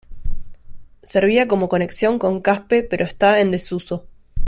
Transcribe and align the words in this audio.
Servía 1.03 1.47
como 1.47 1.69
conexión 1.69 2.17
con 2.17 2.41
Caspe 2.41 2.81
pero 2.81 3.05
está 3.05 3.39
en 3.39 3.51
desuso. 3.51 4.07